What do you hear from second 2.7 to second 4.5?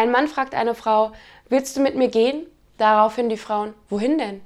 Daraufhin die Frauen, wohin denn?